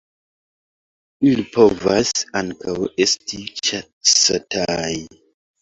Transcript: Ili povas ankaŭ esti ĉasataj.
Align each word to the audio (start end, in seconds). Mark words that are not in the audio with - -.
Ili 1.31 1.43
povas 1.57 2.13
ankaŭ 2.41 2.75
esti 3.07 3.43
ĉasataj. 3.69 4.91